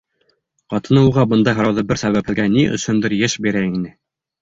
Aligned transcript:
Ҡатыны 0.73 1.03
уға 1.09 1.27
бындай 1.35 1.59
һорауҙы 1.61 1.85
бер 1.93 2.01
сәбәпһеҙгә, 2.07 2.49
ни 2.57 2.67
өсөндөр, 2.81 3.19
йыш 3.23 3.41
бирә 3.49 3.67
ине. 3.73 3.99